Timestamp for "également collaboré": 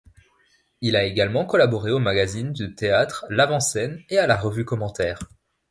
1.03-1.91